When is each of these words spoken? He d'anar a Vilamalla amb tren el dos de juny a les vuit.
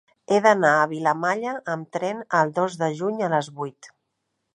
He 0.35 0.37
d'anar 0.43 0.69
a 0.77 0.87
Vilamalla 0.93 1.53
amb 1.73 1.89
tren 1.97 2.23
el 2.39 2.53
dos 2.61 2.79
de 2.85 2.89
juny 3.03 3.21
a 3.27 3.29
les 3.35 3.51
vuit. 3.61 3.91